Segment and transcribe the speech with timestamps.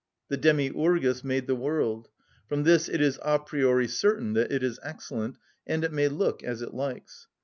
[0.29, 2.09] The demiurgus made the world.
[2.49, 6.43] From this it is a priori certain that it is excellent, and it may look
[6.43, 7.27] as it likes.